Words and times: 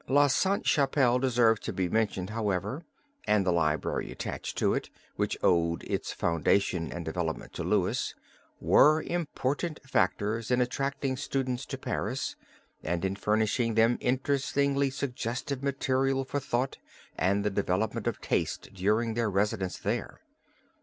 La 0.07 0.25
Sainte 0.25 0.65
Chapelle 0.65 1.19
deserves 1.19 1.59
to 1.59 1.71
be 1.71 1.87
mentioned, 1.87 2.31
however, 2.31 2.81
and 3.27 3.45
the 3.45 3.51
library 3.51 4.11
attached 4.11 4.57
to 4.57 4.73
it, 4.73 4.89
which 5.15 5.37
owed 5.43 5.83
its 5.83 6.11
foundation 6.11 6.91
and 6.91 7.05
development 7.05 7.53
to 7.53 7.63
Louis, 7.63 8.15
were 8.59 9.03
important 9.03 9.79
factors 9.87 10.49
in 10.49 10.59
attracting 10.59 11.17
students 11.17 11.67
to 11.67 11.77
Paris 11.77 12.35
and 12.81 13.05
in 13.05 13.15
furnishing 13.15 13.75
them 13.75 13.99
interestingly 14.01 14.89
suggestive 14.89 15.61
material 15.61 16.25
for 16.25 16.39
thought 16.39 16.79
and 17.15 17.43
the 17.45 17.51
development 17.51 18.07
of 18.07 18.19
taste 18.21 18.73
during 18.73 19.13
their 19.13 19.29
residence 19.29 19.77
there. 19.77 20.21